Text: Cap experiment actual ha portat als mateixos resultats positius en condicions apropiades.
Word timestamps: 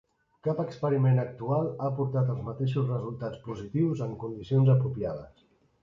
Cap 0.45 0.61
experiment 0.61 1.21
actual 1.23 1.69
ha 1.69 1.91
portat 2.01 2.33
als 2.37 2.41
mateixos 2.49 2.91
resultats 2.95 3.47
positius 3.47 4.05
en 4.11 4.21
condicions 4.27 4.77
apropiades. 4.79 5.51